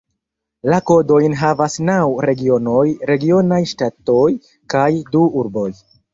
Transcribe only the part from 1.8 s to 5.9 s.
naŭ regionoj (regionaj ŝtatoj) kaj du urboj.